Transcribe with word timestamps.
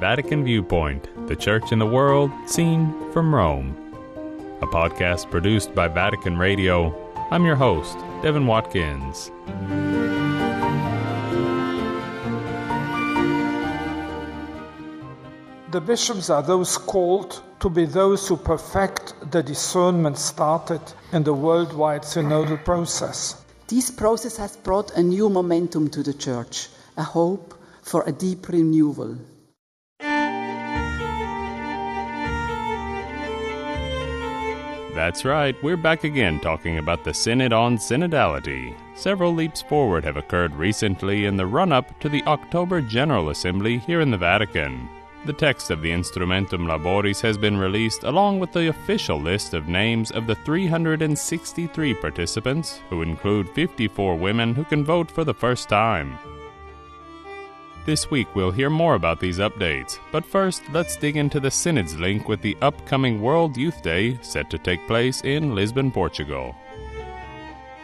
Vatican 0.00 0.42
Viewpoint, 0.44 1.28
the 1.28 1.36
Church 1.36 1.72
in 1.72 1.78
the 1.78 1.86
World, 1.86 2.30
seen 2.46 2.90
from 3.12 3.34
Rome. 3.34 3.76
A 4.62 4.66
podcast 4.66 5.30
produced 5.30 5.74
by 5.74 5.88
Vatican 5.88 6.38
Radio. 6.38 6.96
I'm 7.30 7.44
your 7.44 7.54
host, 7.54 7.98
Devin 8.22 8.46
Watkins. 8.46 9.30
The 15.70 15.82
bishops 15.82 16.30
are 16.30 16.42
those 16.42 16.78
called 16.78 17.42
to 17.60 17.68
be 17.68 17.84
those 17.84 18.26
who 18.26 18.38
perfect 18.38 19.12
the 19.30 19.42
discernment 19.42 20.16
started 20.16 20.80
in 21.12 21.24
the 21.24 21.34
worldwide 21.34 22.04
synodal 22.04 22.64
process. 22.64 23.44
This 23.68 23.90
process 23.90 24.38
has 24.38 24.56
brought 24.56 24.96
a 24.96 25.02
new 25.02 25.28
momentum 25.28 25.90
to 25.90 26.02
the 26.02 26.14
Church, 26.14 26.68
a 26.96 27.02
hope 27.02 27.52
for 27.82 28.02
a 28.04 28.12
deep 28.12 28.48
renewal. 28.48 29.18
That's 34.94 35.24
right, 35.24 35.54
we're 35.62 35.76
back 35.76 36.02
again 36.02 36.40
talking 36.40 36.78
about 36.78 37.04
the 37.04 37.14
Synod 37.14 37.52
on 37.52 37.78
Synodality. 37.78 38.74
Several 38.96 39.32
leaps 39.32 39.62
forward 39.62 40.04
have 40.04 40.16
occurred 40.16 40.54
recently 40.54 41.26
in 41.26 41.36
the 41.36 41.46
run 41.46 41.72
up 41.72 41.98
to 42.00 42.08
the 42.08 42.24
October 42.24 42.80
General 42.80 43.30
Assembly 43.30 43.78
here 43.78 44.00
in 44.00 44.10
the 44.10 44.18
Vatican. 44.18 44.88
The 45.26 45.32
text 45.32 45.70
of 45.70 45.80
the 45.80 45.90
Instrumentum 45.90 46.66
Laboris 46.66 47.20
has 47.20 47.38
been 47.38 47.56
released 47.56 48.02
along 48.02 48.40
with 48.40 48.52
the 48.52 48.68
official 48.68 49.20
list 49.20 49.54
of 49.54 49.68
names 49.68 50.10
of 50.10 50.26
the 50.26 50.34
363 50.34 51.94
participants, 51.94 52.80
who 52.90 53.02
include 53.02 53.48
54 53.50 54.16
women 54.16 54.54
who 54.54 54.64
can 54.64 54.84
vote 54.84 55.10
for 55.10 55.22
the 55.22 55.34
first 55.34 55.68
time. 55.68 56.18
This 57.86 58.10
week 58.10 58.28
we'll 58.34 58.50
hear 58.50 58.68
more 58.68 58.94
about 58.94 59.20
these 59.20 59.38
updates, 59.38 59.98
but 60.12 60.24
first 60.24 60.62
let's 60.70 60.96
dig 60.96 61.16
into 61.16 61.40
the 61.40 61.50
Synod's 61.50 61.98
link 61.98 62.28
with 62.28 62.42
the 62.42 62.54
upcoming 62.60 63.22
World 63.22 63.56
Youth 63.56 63.82
Day 63.82 64.18
set 64.20 64.50
to 64.50 64.58
take 64.58 64.86
place 64.86 65.22
in 65.22 65.54
Lisbon, 65.54 65.90
Portugal. 65.90 66.54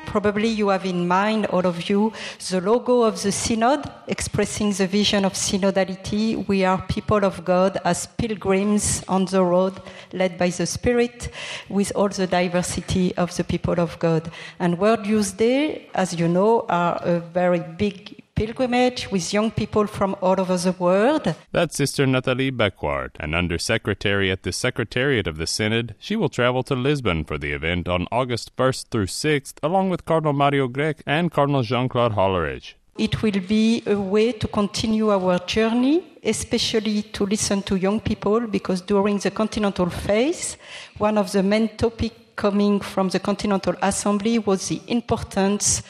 Probably 0.04 0.48
you 0.48 0.68
have 0.68 0.84
in 0.84 1.08
mind, 1.08 1.46
all 1.46 1.64
of 1.64 1.88
you, 1.88 2.12
the 2.50 2.60
logo 2.60 3.02
of 3.02 3.22
the 3.22 3.32
Synod 3.32 3.90
expressing 4.06 4.70
the 4.72 4.86
vision 4.86 5.24
of 5.24 5.32
synodality. 5.32 6.46
We 6.46 6.64
are 6.66 6.80
people 6.82 7.24
of 7.24 7.42
God 7.44 7.78
as 7.82 8.06
pilgrims 8.06 9.02
on 9.08 9.24
the 9.24 9.42
road, 9.42 9.80
led 10.12 10.36
by 10.36 10.50
the 10.50 10.66
Spirit, 10.66 11.30
with 11.70 11.90
all 11.96 12.10
the 12.10 12.26
diversity 12.26 13.16
of 13.16 13.34
the 13.34 13.44
people 13.44 13.80
of 13.80 13.98
God. 13.98 14.30
And 14.60 14.78
World 14.78 15.06
Youth 15.06 15.38
Day, 15.38 15.88
as 15.94 16.14
you 16.14 16.28
know, 16.28 16.66
are 16.68 17.00
a 17.02 17.18
very 17.18 17.60
big 17.60 18.22
pilgrimage 18.36 19.10
with 19.10 19.32
young 19.32 19.50
people 19.50 19.86
from 19.86 20.14
all 20.20 20.38
over 20.38 20.56
the 20.58 20.72
world. 20.72 21.34
That's 21.52 21.76
Sister 21.76 22.06
Nathalie 22.06 22.52
Becquart, 22.52 23.12
an 23.18 23.34
undersecretary 23.34 24.30
at 24.30 24.42
the 24.42 24.52
Secretariat 24.52 25.26
of 25.26 25.38
the 25.38 25.46
Synod. 25.46 25.94
She 25.98 26.16
will 26.16 26.28
travel 26.28 26.62
to 26.64 26.74
Lisbon 26.74 27.24
for 27.24 27.38
the 27.38 27.52
event 27.52 27.88
on 27.88 28.06
August 28.12 28.54
1st 28.56 28.88
through 28.90 29.06
6th, 29.06 29.54
along 29.62 29.88
with 29.90 30.04
Cardinal 30.04 30.34
Mario 30.34 30.68
Grech 30.68 31.00
and 31.06 31.32
Cardinal 31.32 31.62
Jean 31.62 31.88
Claude 31.88 32.12
Hollerich. 32.12 32.74
It 32.98 33.22
will 33.22 33.40
be 33.40 33.82
a 33.86 33.98
way 33.98 34.32
to 34.32 34.48
continue 34.48 35.10
our 35.10 35.38
journey, 35.40 36.18
especially 36.22 37.02
to 37.02 37.26
listen 37.26 37.62
to 37.62 37.76
young 37.76 38.00
people, 38.00 38.46
because 38.46 38.80
during 38.82 39.18
the 39.18 39.30
continental 39.30 39.90
phase, 39.90 40.56
one 40.98 41.18
of 41.18 41.32
the 41.32 41.42
main 41.42 41.68
topics 41.76 42.14
coming 42.36 42.80
from 42.80 43.08
the 43.08 43.18
Continental 43.18 43.74
Assembly 43.82 44.38
was 44.38 44.68
the 44.68 44.80
importance 44.86 45.82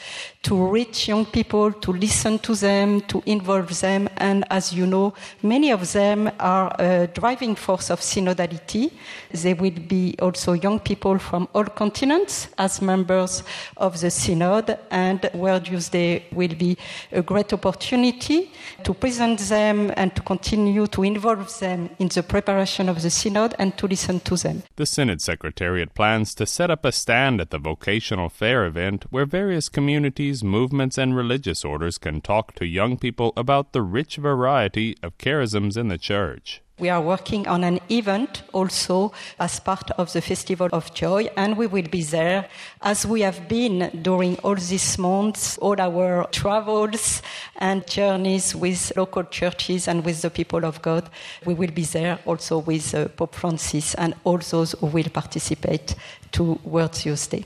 to 0.43 0.55
reach 0.67 1.09
young 1.09 1.25
people, 1.25 1.73
to 1.73 1.91
listen 1.91 2.39
to 2.39 2.55
them, 2.55 3.01
to 3.01 3.21
involve 3.25 3.79
them. 3.81 4.07
And 4.15 4.45
as 4.49 4.71
you 4.71 4.87
know, 4.87 5.13
many 5.43 5.71
of 5.71 5.91
them 5.91 6.31
are 6.39 6.73
a 6.79 7.07
driving 7.07 7.55
force 7.55 7.89
of 7.89 7.99
synodality. 7.99 8.91
They 9.31 9.53
will 9.53 9.71
be 9.71 10.15
also 10.21 10.53
young 10.53 10.79
people 10.79 11.19
from 11.19 11.49
all 11.53 11.65
continents 11.65 12.47
as 12.57 12.81
members 12.81 13.43
of 13.75 13.99
the 13.99 14.09
synod. 14.09 14.77
And 14.89 15.29
World 15.33 15.67
Youth 15.67 15.91
Day 15.91 16.25
will 16.31 16.55
be 16.55 16.77
a 17.11 17.21
great 17.21 17.51
opportunity 17.51 18.49
to 18.85 18.93
present 18.93 19.39
them 19.39 19.91
and 19.97 20.15
to 20.15 20.21
continue 20.21 20.87
to 20.87 21.03
involve 21.03 21.59
them 21.59 21.89
in 21.99 22.07
the 22.07 22.23
preparation 22.23 22.87
of 22.87 23.01
the 23.01 23.09
synod 23.09 23.53
and 23.59 23.77
to 23.77 23.85
listen 23.85 24.21
to 24.21 24.37
them. 24.37 24.63
The 24.77 24.85
Synod 24.85 25.21
Secretariat 25.21 25.93
plans 25.93 26.36
to 26.37 26.45
set 26.45 26.71
up 26.71 26.85
a 26.85 26.91
stand 26.91 27.41
at 27.41 27.49
the 27.49 27.57
vocational 27.57 28.29
fair 28.29 28.65
event 28.65 29.05
where 29.09 29.25
various 29.25 29.69
communities, 29.69 30.43
movements, 30.43 30.97
and 30.97 31.15
religious 31.15 31.65
orders 31.65 31.97
can 31.97 32.21
talk 32.21 32.53
to 32.53 32.65
young 32.65 32.97
people 32.97 33.33
about 33.35 33.73
the 33.73 33.81
rich 33.81 34.17
variety 34.17 34.95
of 35.03 35.17
charisms 35.17 35.75
in 35.75 35.87
the 35.87 35.97
church. 35.97 36.61
We 36.79 36.89
are 36.89 37.01
working 37.01 37.47
on 37.47 37.63
an 37.63 37.79
event 37.89 38.43
also 38.53 39.11
as 39.39 39.59
part 39.59 39.89
of 39.97 40.13
the 40.13 40.21
Festival 40.21 40.69
of 40.71 40.93
Joy, 40.93 41.27
and 41.35 41.57
we 41.57 41.65
will 41.65 41.87
be 41.89 42.03
there 42.03 42.47
as 42.83 43.03
we 43.03 43.21
have 43.21 43.47
been 43.49 43.89
during 44.03 44.37
all 44.43 44.53
these 44.53 44.99
months, 44.99 45.57
all 45.57 45.81
our 45.81 46.27
travels 46.31 47.23
and 47.55 47.87
journeys 47.87 48.55
with 48.55 48.91
local 48.95 49.23
churches 49.23 49.87
and 49.87 50.05
with 50.05 50.21
the 50.21 50.29
people 50.29 50.65
of 50.65 50.79
God. 50.83 51.09
We 51.45 51.55
will 51.55 51.71
be 51.71 51.83
there 51.83 52.19
also 52.27 52.59
with 52.59 52.93
uh, 52.93 53.07
Pope 53.07 53.33
Francis 53.33 53.95
and 53.95 54.13
all 54.23 54.37
those 54.37 54.73
who 54.73 54.85
will 54.85 55.09
participate 55.09 55.95
to 56.33 56.59
World 56.63 57.03
Youth 57.03 57.27
Day. 57.31 57.45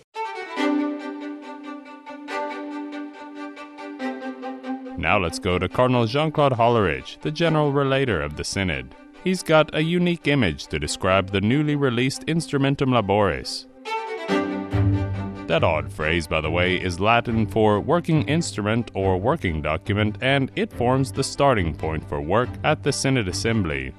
Now 4.98 5.18
let's 5.18 5.40
go 5.40 5.58
to 5.58 5.70
Cardinal 5.70 6.06
Jean 6.06 6.34
Claude 6.34 6.52
Hollerich, 6.52 7.22
the 7.22 7.32
general 7.32 7.72
relator 7.72 8.22
of 8.22 8.36
the 8.36 8.44
Synod. 8.44 8.94
He's 9.24 9.44
got 9.44 9.76
a 9.76 9.84
unique 9.84 10.28
image 10.28 10.66
to 10.68 10.80
describe 10.80 11.30
the 11.30 11.42
newly 11.42 11.76
released 11.76 12.26
Instrumentum 12.26 12.90
Laboris. 12.90 13.68
That 15.48 15.64
odd 15.64 15.94
phrase, 15.94 16.26
by 16.26 16.42
the 16.42 16.50
way, 16.50 16.78
is 16.78 17.00
Latin 17.00 17.46
for 17.46 17.80
working 17.80 18.28
instrument 18.28 18.90
or 18.96 19.18
working 19.18 19.62
document, 19.62 20.18
and 20.22 20.52
it 20.56 20.74
forms 20.74 21.12
the 21.12 21.24
starting 21.24 21.76
point 21.76 22.08
for 22.10 22.20
work 22.20 22.50
at 22.64 22.82
the 22.82 22.92
Synod 22.92 23.28
Assembly. 23.28 23.94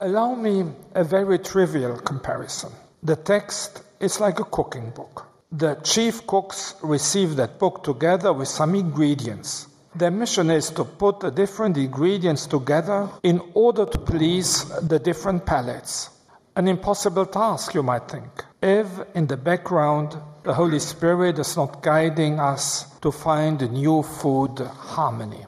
Allow 0.00 0.34
me 0.36 0.64
a 0.94 1.04
very 1.04 1.38
trivial 1.38 1.98
comparison. 1.98 2.72
The 3.02 3.16
text 3.16 3.82
is 4.00 4.20
like 4.20 4.40
a 4.40 4.44
cooking 4.44 4.90
book. 4.90 5.28
The 5.50 5.74
chief 5.84 6.26
cooks 6.26 6.76
receive 6.82 7.36
that 7.36 7.58
book 7.58 7.84
together 7.84 8.32
with 8.32 8.48
some 8.48 8.74
ingredients. 8.74 9.66
Their 9.94 10.10
mission 10.10 10.50
is 10.50 10.70
to 10.70 10.84
put 10.84 11.20
the 11.20 11.30
different 11.30 11.76
ingredients 11.76 12.46
together 12.46 13.10
in 13.22 13.42
order 13.52 13.84
to 13.84 13.98
please 13.98 14.64
the 14.88 14.98
different 14.98 15.44
palates. 15.44 16.08
An 16.56 16.66
impossible 16.66 17.26
task, 17.26 17.74
you 17.74 17.82
might 17.82 18.08
think, 18.08 18.44
if 18.62 18.86
in 19.14 19.26
the 19.26 19.36
background 19.36 20.16
the 20.44 20.54
Holy 20.54 20.78
Spirit 20.78 21.38
is 21.38 21.56
not 21.56 21.82
guiding 21.82 22.40
us 22.40 22.84
to 23.00 23.12
find 23.12 23.70
new 23.70 24.02
food 24.02 24.58
harmony. 24.60 25.44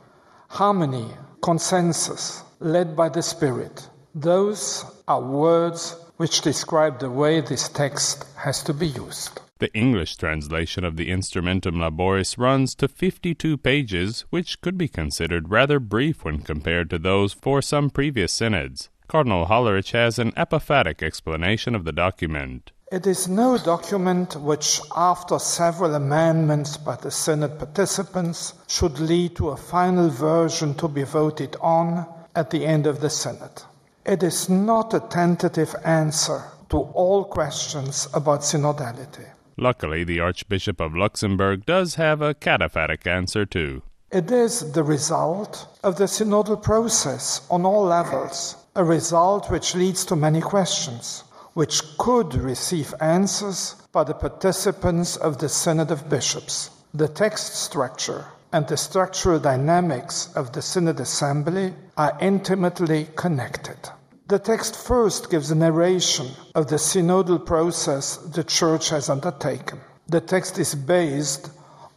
Harmony, 0.49 1.09
consensus, 1.43 2.43
led 2.61 2.95
by 2.95 3.09
the 3.09 3.23
Spirit. 3.23 3.89
Those 4.15 4.85
are 5.09 5.21
words 5.21 5.97
which 6.19 6.43
describe 6.43 7.01
the 7.01 7.11
way 7.11 7.41
this 7.41 7.69
text 7.69 8.25
has 8.37 8.63
to 8.65 8.75
be 8.75 8.87
used. 8.89 9.41
The 9.61 9.73
English 9.73 10.17
translation 10.17 10.85
of 10.85 10.97
the 10.97 11.11
Instrumentum 11.11 11.77
Laboris 11.77 12.37
runs 12.37 12.75
to 12.75 12.89
52 12.89 13.57
pages, 13.57 14.25
which 14.31 14.61
could 14.61 14.77
be 14.77 14.89
considered 14.89 15.49
rather 15.49 15.79
brief 15.79 16.25
when 16.25 16.41
compared 16.41 16.91
to 16.91 16.99
those 16.99 17.33
for 17.33 17.63
some 17.63 17.89
previous 17.89 18.33
synods. 18.33 18.91
Cardinal 19.07 19.47
Hollerich 19.47 19.93
has 19.93 20.19
an 20.19 20.33
apophatic 20.33 21.05
explanation 21.05 21.77
of 21.77 21.85
the 21.85 21.93
document. 21.93 22.73
It 22.91 23.07
is 23.07 23.29
no 23.29 23.57
document 23.57 24.35
which, 24.35 24.81
after 24.97 25.39
several 25.39 25.95
amendments 25.95 26.77
by 26.77 26.97
the 26.97 27.13
Synod 27.13 27.57
participants, 27.57 28.55
should 28.67 28.99
lead 28.99 29.37
to 29.37 29.51
a 29.51 29.57
final 29.57 30.09
version 30.09 30.75
to 30.75 30.89
be 30.89 31.05
voted 31.05 31.57
on 31.61 32.07
at 32.35 32.51
the 32.51 32.67
end 32.67 32.89
of 32.89 33.01
the 33.01 33.09
Synod. 33.09 33.63
It 34.05 34.25
is 34.25 34.49
not 34.49 34.93
a 34.95 35.01
tentative 35.01 35.77
answer 35.85 36.43
to 36.71 36.79
all 36.79 37.25
questions 37.25 38.09
about 38.13 38.41
synodality. 38.41 39.29
Luckily, 39.57 40.05
the 40.05 40.21
Archbishop 40.21 40.81
of 40.81 40.95
Luxembourg 40.95 41.65
does 41.65 41.95
have 41.95 42.21
a 42.21 42.35
cataphatic 42.35 43.07
answer 43.07 43.47
too. 43.47 43.83
It 44.11 44.31
is 44.31 44.73
the 44.73 44.83
result 44.83 45.67
of 45.83 45.97
the 45.97 46.05
synodal 46.05 46.63
process 46.63 47.47
on 47.51 47.65
all 47.65 47.85
levels, 47.85 48.57
a 48.77 48.85
result 48.85 49.51
which 49.51 49.75
leads 49.75 50.05
to 50.07 50.17
many 50.17 50.41
questions, 50.41 51.25
which 51.55 51.83
could 51.99 52.35
receive 52.35 52.95
answers 53.01 53.77
by 53.93 54.05
the 54.05 54.15
participants 54.15 55.17
of 55.17 55.39
the 55.39 55.49
Synod 55.49 55.91
of 55.91 56.09
Bishops. 56.09 56.71
The 56.93 57.09
text 57.09 57.57
structure 57.57 58.27
and 58.53 58.67
the 58.69 58.77
structural 58.77 59.41
dynamics 59.41 60.31
of 60.37 60.53
the 60.53 60.63
Synod 60.63 61.01
Assembly 61.01 61.75
are 61.97 62.17
intimately 62.21 63.09
connected. 63.17 63.79
The 64.27 64.39
text 64.39 64.75
first 64.75 65.31
gives 65.31 65.51
a 65.51 65.55
narration 65.55 66.29
of 66.55 66.69
the 66.69 66.77
synodal 66.77 67.45
process 67.45 68.17
the 68.17 68.43
Church 68.43 68.89
has 68.89 69.11
undertaken. 69.11 69.81
The 70.09 70.23
text 70.23 70.59
is 70.59 70.75
based 70.75 71.51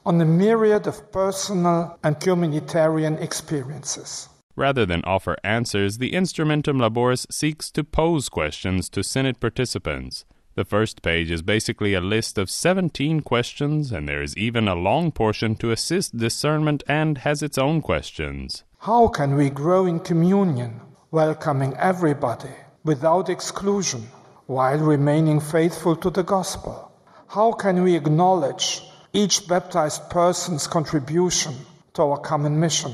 on 0.06 0.20
a 0.20 0.26
myriad 0.26 0.88
of 0.88 1.10
personal 1.14 1.98
and 2.04 2.22
humanitarian 2.22 3.16
experiences. 3.20 4.28
Rather 4.58 4.86
than 4.86 5.06
offer 5.06 5.38
answers, 5.42 6.00
the 6.00 6.12
Instrumentum 6.12 6.82
Laboris 6.82 7.26
seeks 7.32 7.72
to 7.72 7.86
pose 7.86 8.28
questions 8.28 8.90
to 8.90 9.04
Synod 9.04 9.40
participants. 9.40 10.26
The 10.56 10.66
first 10.66 11.02
page 11.02 11.32
is 11.32 11.42
basically 11.42 11.94
a 11.94 12.02
list 12.02 12.38
of 12.38 12.50
17 12.50 13.22
questions, 13.22 13.94
and 13.94 14.06
there 14.06 14.22
is 14.22 14.36
even 14.36 14.68
a 14.68 14.76
long 14.76 15.14
portion 15.14 15.56
to 15.58 15.72
assist 15.72 16.18
discernment 16.18 16.84
and 16.90 17.20
has 17.20 17.42
its 17.42 17.58
own 17.58 17.82
questions. 17.82 18.66
How 18.80 19.08
can 19.08 19.36
we 19.36 19.50
grow 19.50 19.86
in 19.86 20.02
communion, 20.02 20.82
welcoming 21.12 21.74
everybody 21.78 22.52
without 22.84 23.30
exclusion, 23.30 24.06
while 24.46 24.78
remaining 24.78 25.40
faithful 25.40 25.96
to 25.96 26.10
the 26.10 26.24
gospel? 26.24 26.92
How 27.28 27.54
can 27.54 27.84
we 27.84 27.96
acknowledge 27.96 28.82
each 29.14 29.48
baptized 29.48 30.10
person's 30.10 30.68
contribution 30.68 31.54
to 31.94 32.02
our 32.04 32.18
common 32.18 32.60
mission? 32.60 32.94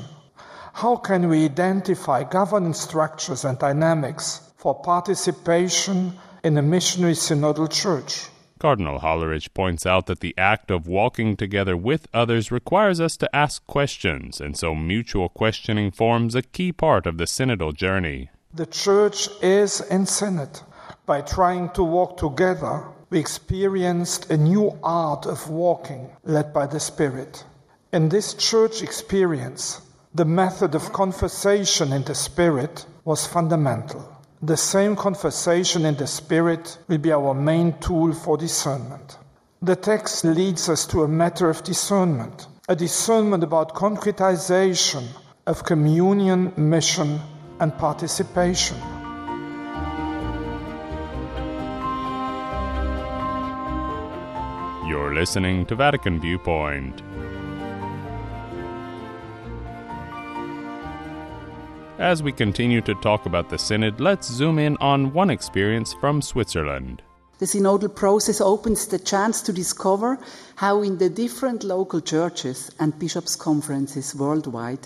How 0.73 0.95
can 0.95 1.27
we 1.27 1.45
identify 1.45 2.23
governance 2.23 2.81
structures 2.81 3.45
and 3.45 3.57
dynamics 3.57 4.41
for 4.57 4.75
participation 4.75 6.13
in 6.43 6.57
a 6.57 6.61
missionary 6.61 7.13
synodal 7.13 7.71
church? 7.71 8.27
Cardinal 8.59 8.99
Hollerich 8.99 9.53
points 9.53 9.85
out 9.85 10.05
that 10.05 10.21
the 10.21 10.33
act 10.37 10.71
of 10.71 10.87
walking 10.87 11.35
together 11.35 11.75
with 11.75 12.07
others 12.13 12.51
requires 12.51 13.01
us 13.01 13.17
to 13.17 13.35
ask 13.35 13.65
questions, 13.67 14.39
and 14.39 14.57
so 14.57 14.73
mutual 14.73 15.29
questioning 15.29 15.91
forms 15.91 16.35
a 16.35 16.41
key 16.41 16.71
part 16.71 17.05
of 17.05 17.17
the 17.17 17.25
synodal 17.25 17.73
journey. 17.73 18.29
The 18.53 18.65
church 18.65 19.27
is 19.41 19.81
in 19.81 20.05
synod. 20.05 20.61
By 21.05 21.21
trying 21.21 21.71
to 21.71 21.83
walk 21.83 22.17
together, 22.17 22.85
we 23.09 23.19
experienced 23.19 24.31
a 24.31 24.37
new 24.37 24.77
art 24.83 25.25
of 25.25 25.49
walking 25.49 26.09
led 26.23 26.53
by 26.53 26.67
the 26.67 26.79
Spirit. 26.79 27.43
In 27.91 28.09
this 28.09 28.33
church 28.33 28.81
experience, 28.81 29.81
the 30.15 30.25
method 30.25 30.75
of 30.75 30.93
conversation 30.93 31.91
in 31.91 32.03
the 32.03 32.15
Spirit 32.15 32.85
was 33.03 33.27
fundamental. 33.27 34.12
The 34.43 34.57
same 34.57 34.97
conversation 34.97 35.85
in 35.85 35.95
the 35.95 36.05
Spirit 36.05 36.77
will 36.89 36.97
be 36.97 37.13
our 37.13 37.33
main 37.33 37.79
tool 37.79 38.11
for 38.11 38.35
discernment. 38.35 39.17
The 39.61 39.77
text 39.77 40.25
leads 40.25 40.67
us 40.67 40.85
to 40.87 41.03
a 41.03 41.07
matter 41.07 41.49
of 41.49 41.63
discernment, 41.63 42.47
a 42.67 42.75
discernment 42.75 43.45
about 43.45 43.73
concretization 43.73 45.07
of 45.47 45.63
communion, 45.63 46.51
mission, 46.57 47.21
and 47.61 47.71
participation. 47.77 48.75
You're 54.89 55.15
listening 55.15 55.65
to 55.67 55.75
Vatican 55.75 56.19
Viewpoint. 56.19 57.01
As 62.03 62.21
we 62.21 62.33
continue 62.33 62.81
to 62.81 62.95
talk 62.95 63.25
about 63.25 63.49
the 63.49 63.57
Synod, 63.57 64.01
let's 64.01 64.29
zoom 64.29 64.59
in 64.59 64.75
on 64.81 65.13
one 65.13 65.29
experience 65.29 65.93
from 65.93 66.21
Switzerland. 66.21 67.01
The 67.39 67.45
synodal 67.45 67.95
process 67.95 68.41
opens 68.41 68.87
the 68.87 68.99
chance 68.99 69.41
to 69.43 69.53
discover 69.53 70.19
how, 70.57 70.81
in 70.81 70.97
the 70.97 71.09
different 71.09 71.63
local 71.63 72.01
churches 72.01 72.69
and 72.77 72.99
bishops' 72.99 73.37
conferences 73.37 74.13
worldwide, 74.13 74.85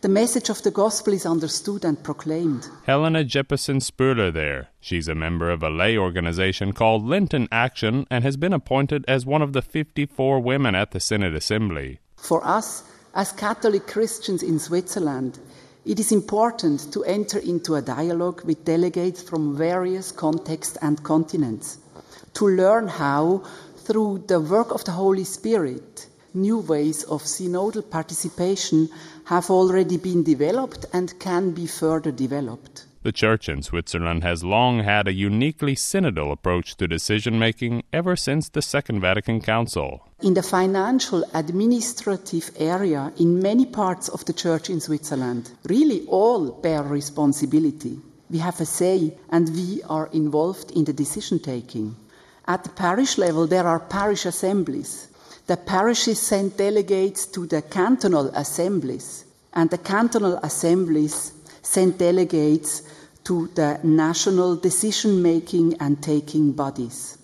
the 0.00 0.08
message 0.08 0.48
of 0.48 0.62
the 0.62 0.70
gospel 0.70 1.12
is 1.12 1.26
understood 1.26 1.84
and 1.84 2.02
proclaimed. 2.02 2.66
Helena 2.86 3.24
Jeppesen 3.24 3.82
Spuhler 3.82 4.32
there. 4.32 4.68
She's 4.80 5.06
a 5.06 5.14
member 5.14 5.50
of 5.50 5.62
a 5.62 5.68
lay 5.68 5.98
organization 5.98 6.72
called 6.72 7.04
Lenten 7.04 7.46
Action 7.52 8.06
and 8.10 8.24
has 8.24 8.38
been 8.38 8.54
appointed 8.54 9.04
as 9.06 9.26
one 9.26 9.42
of 9.42 9.52
the 9.52 9.60
54 9.60 10.40
women 10.40 10.74
at 10.74 10.92
the 10.92 11.00
Synod 11.00 11.34
Assembly. 11.34 12.00
For 12.16 12.42
us, 12.42 12.84
as 13.14 13.32
Catholic 13.32 13.86
Christians 13.86 14.42
in 14.42 14.58
Switzerland, 14.58 15.38
it 15.84 16.00
is 16.00 16.12
important 16.12 16.92
to 16.92 17.04
enter 17.04 17.38
into 17.38 17.74
a 17.74 17.82
dialogue 17.82 18.42
with 18.44 18.64
delegates 18.64 19.22
from 19.22 19.56
various 19.56 20.12
contexts 20.12 20.78
and 20.80 21.02
continents 21.02 21.78
to 22.34 22.48
learn 22.48 22.88
how, 22.88 23.42
through 23.84 24.24
the 24.26 24.40
work 24.40 24.72
of 24.72 24.84
the 24.84 24.92
Holy 24.92 25.24
Spirit, 25.24 26.08
new 26.32 26.58
ways 26.58 27.04
of 27.04 27.22
synodal 27.22 27.88
participation 27.88 28.88
have 29.24 29.50
already 29.50 29.96
been 29.96 30.24
developed 30.24 30.86
and 30.92 31.18
can 31.20 31.52
be 31.52 31.66
further 31.66 32.10
developed. 32.10 32.86
The 33.04 33.12
Church 33.12 33.50
in 33.50 33.62
Switzerland 33.62 34.22
has 34.24 34.42
long 34.42 34.82
had 34.82 35.06
a 35.06 35.12
uniquely 35.12 35.74
synodal 35.74 36.32
approach 36.32 36.74
to 36.78 36.88
decision 36.88 37.38
making 37.38 37.82
ever 37.92 38.16
since 38.16 38.48
the 38.48 38.62
Second 38.62 39.02
Vatican 39.02 39.42
Council. 39.42 40.08
In 40.22 40.32
the 40.32 40.42
financial 40.42 41.22
administrative 41.34 42.50
area, 42.58 43.12
in 43.18 43.42
many 43.42 43.66
parts 43.66 44.08
of 44.08 44.24
the 44.24 44.32
Church 44.32 44.70
in 44.70 44.80
Switzerland, 44.80 45.52
really 45.68 46.06
all 46.06 46.50
bear 46.50 46.82
responsibility. 46.82 47.98
We 48.30 48.38
have 48.38 48.58
a 48.62 48.64
say 48.64 49.12
and 49.28 49.50
we 49.50 49.82
are 49.82 50.08
involved 50.14 50.70
in 50.70 50.84
the 50.84 50.94
decision 50.94 51.40
taking. 51.40 51.96
At 52.48 52.64
the 52.64 52.70
parish 52.70 53.18
level, 53.18 53.46
there 53.46 53.68
are 53.68 53.80
parish 53.80 54.24
assemblies 54.24 55.08
the 55.46 55.58
parishes 55.58 56.18
send 56.18 56.56
delegates 56.56 57.26
to 57.26 57.46
the 57.46 57.60
cantonal 57.60 58.28
assemblies, 58.28 59.26
and 59.52 59.68
the 59.68 59.76
cantonal 59.76 60.38
assemblies 60.42 61.33
send 61.64 61.98
delegates 61.98 62.82
to 63.24 63.48
the 63.54 63.80
national 63.82 64.56
decision 64.56 65.22
making 65.22 65.74
and 65.80 66.02
taking 66.02 66.52
bodies. 66.52 67.18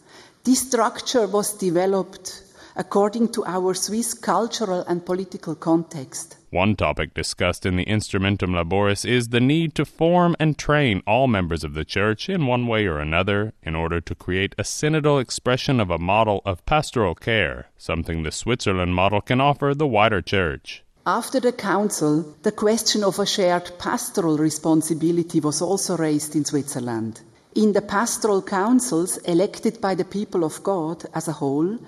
This 0.44 0.66
structure 0.66 1.26
was 1.26 1.52
developed 1.52 2.42
according 2.76 3.28
to 3.28 3.44
our 3.44 3.74
Swiss 3.74 4.14
cultural 4.14 4.82
and 4.88 5.04
political 5.04 5.54
context. 5.54 6.36
One 6.50 6.74
topic 6.76 7.14
discussed 7.14 7.66
in 7.66 7.76
the 7.76 7.84
Instrumentum 7.84 8.54
Laboris 8.54 9.04
is 9.04 9.28
the 9.28 9.40
need 9.40 9.74
to 9.74 9.84
form 9.84 10.34
and 10.40 10.56
train 10.56 11.02
all 11.06 11.28
members 11.28 11.62
of 11.62 11.74
the 11.74 11.84
Church 11.84 12.28
in 12.28 12.46
one 12.46 12.66
way 12.66 12.86
or 12.86 12.98
another 12.98 13.52
in 13.62 13.76
order 13.76 14.00
to 14.00 14.14
create 14.14 14.54
a 14.56 14.62
synodal 14.62 15.20
expression 15.20 15.78
of 15.78 15.90
a 15.90 15.98
model 15.98 16.40
of 16.46 16.64
pastoral 16.64 17.14
care, 17.14 17.68
something 17.76 18.22
the 18.22 18.32
Switzerland 18.32 18.94
model 18.94 19.20
can 19.20 19.40
offer 19.40 19.74
the 19.74 19.86
wider 19.86 20.22
Church. 20.22 20.82
After 21.06 21.40
the 21.40 21.52
Council, 21.52 22.34
the 22.42 22.52
question 22.52 23.02
of 23.04 23.18
a 23.18 23.26
shared 23.26 23.72
pastoral 23.78 24.36
responsibility 24.38 25.40
was 25.40 25.62
also 25.62 25.96
raised 25.96 26.36
in 26.36 26.44
Switzerland. 26.44 27.20
In 27.54 27.72
the 27.72 27.82
pastoral 27.82 28.42
councils 28.42 29.16
elected 29.18 29.80
by 29.80 29.94
the 29.94 30.04
people 30.04 30.44
of 30.44 30.62
God 30.62 31.04
as 31.14 31.26
a 31.26 31.32
whole, 31.32 31.78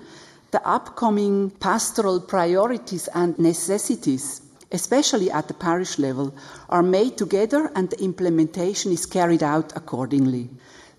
the 0.51 0.67
upcoming 0.67 1.51
pastoral 1.51 2.19
priorities 2.19 3.07
and 3.13 3.37
necessities 3.37 4.41
especially 4.73 5.29
at 5.29 5.47
the 5.47 5.53
parish 5.53 5.99
level, 5.99 6.33
are 6.67 6.83
made 6.83 7.15
together 7.15 7.71
and 7.75 7.89
the 7.91 8.03
implementation 8.03 8.91
is 8.91 9.05
carried 9.05 9.43
out 9.43 9.71
accordingly. 9.75 10.49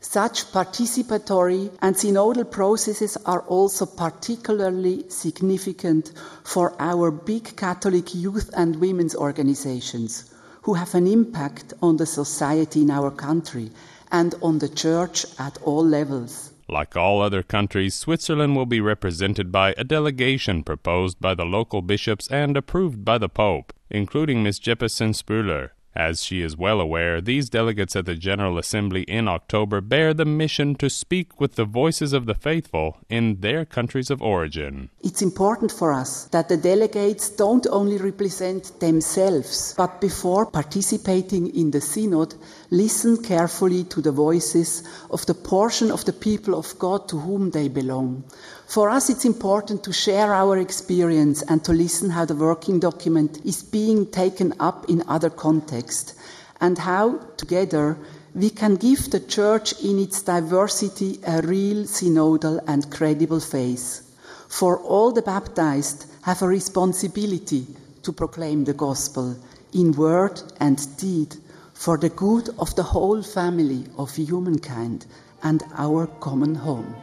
Such 0.04 0.52
participatory 0.52 1.70
and 1.80 1.96
synodal 1.96 2.48
processes 2.50 3.16
are 3.24 3.40
also 3.48 3.86
particularly 3.86 5.08
significant 5.08 6.12
for 6.44 6.76
our 6.78 7.10
big 7.10 7.56
Catholic 7.56 8.14
youth 8.14 8.50
and 8.54 8.76
women's 8.76 9.16
organizations, 9.16 10.30
who 10.62 10.74
have 10.74 10.94
an 10.94 11.06
impact 11.06 11.72
on 11.82 11.96
the 11.96 12.04
society 12.04 12.82
in 12.82 12.90
our 12.90 13.10
country 13.10 13.70
and 14.12 14.34
on 14.42 14.58
the 14.58 14.68
church 14.68 15.24
at 15.38 15.56
all 15.62 15.84
levels. 15.84 16.52
Like 16.68 16.96
all 16.96 17.22
other 17.22 17.42
countries, 17.42 17.94
Switzerland 17.94 18.56
will 18.56 18.66
be 18.66 18.82
represented 18.82 19.50
by 19.50 19.74
a 19.78 19.84
delegation 19.84 20.64
proposed 20.64 21.18
by 21.18 21.34
the 21.34 21.46
local 21.46 21.80
bishops 21.80 22.28
and 22.28 22.58
approved 22.58 23.06
by 23.06 23.16
the 23.16 23.30
Pope, 23.30 23.72
including 23.88 24.42
Ms. 24.42 24.60
Jeppesen 24.60 25.14
Spuhler. 25.14 25.70
As 25.96 26.24
she 26.24 26.42
is 26.42 26.56
well 26.56 26.80
aware, 26.80 27.20
these 27.20 27.48
delegates 27.48 27.94
at 27.94 28.04
the 28.04 28.16
General 28.16 28.58
Assembly 28.58 29.02
in 29.02 29.28
October 29.28 29.80
bear 29.80 30.12
the 30.12 30.24
mission 30.24 30.74
to 30.76 30.90
speak 30.90 31.40
with 31.40 31.54
the 31.54 31.64
voices 31.64 32.12
of 32.12 32.26
the 32.26 32.34
faithful 32.34 32.98
in 33.08 33.40
their 33.40 33.64
countries 33.64 34.10
of 34.10 34.20
origin. 34.20 34.90
It's 35.02 35.22
important 35.22 35.70
for 35.70 35.92
us 35.92 36.24
that 36.32 36.48
the 36.48 36.56
delegates 36.56 37.30
don't 37.30 37.66
only 37.70 37.98
represent 37.98 38.80
themselves, 38.80 39.72
but 39.76 40.00
before 40.00 40.46
participating 40.46 41.54
in 41.54 41.70
the 41.70 41.80
Synod, 41.80 42.34
listen 42.74 43.22
carefully 43.22 43.84
to 43.84 44.02
the 44.02 44.10
voices 44.10 44.82
of 45.10 45.24
the 45.26 45.34
portion 45.34 45.92
of 45.92 46.04
the 46.04 46.12
people 46.12 46.58
of 46.58 46.76
God 46.78 47.08
to 47.08 47.16
whom 47.18 47.50
they 47.50 47.68
belong. 47.68 48.24
For 48.66 48.90
us, 48.90 49.08
it's 49.08 49.24
important 49.24 49.84
to 49.84 49.92
share 49.92 50.34
our 50.34 50.58
experience 50.58 51.42
and 51.42 51.64
to 51.64 51.72
listen 51.72 52.10
how 52.10 52.24
the 52.24 52.34
working 52.34 52.80
document 52.80 53.38
is 53.44 53.62
being 53.62 54.10
taken 54.10 54.52
up 54.58 54.90
in 54.90 55.04
other 55.06 55.30
contexts 55.30 56.14
and 56.60 56.76
how, 56.76 57.18
together, 57.36 57.96
we 58.34 58.50
can 58.50 58.74
give 58.74 59.10
the 59.10 59.20
Church 59.20 59.72
in 59.80 60.00
its 60.00 60.22
diversity 60.22 61.20
a 61.26 61.42
real 61.42 61.84
synodal 61.84 62.58
and 62.66 62.90
credible 62.90 63.40
face. 63.40 64.02
For 64.48 64.78
all 64.78 65.12
the 65.12 65.22
baptized 65.22 66.06
have 66.22 66.42
a 66.42 66.48
responsibility 66.48 67.66
to 68.02 68.12
proclaim 68.12 68.64
the 68.64 68.74
gospel 68.74 69.36
in 69.72 69.92
word 69.92 70.42
and 70.58 70.78
deed 70.96 71.36
for 71.74 71.98
the 71.98 72.08
good 72.08 72.48
of 72.58 72.74
the 72.76 72.82
whole 72.82 73.22
family 73.22 73.84
of 73.98 74.14
humankind 74.14 75.06
and 75.42 75.62
our 75.76 76.06
common 76.20 76.54
home. 76.54 76.96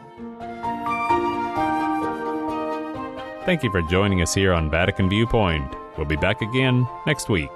Thank 3.45 3.63
you 3.63 3.71
for 3.71 3.81
joining 3.83 4.21
us 4.21 4.33
here 4.33 4.53
on 4.53 4.71
Vatican 4.71 5.09
Viewpoint. 5.09 5.75
We'll 5.97 6.07
be 6.07 6.15
back 6.15 6.41
again 6.41 6.87
next 7.05 7.29
week. 7.29 7.49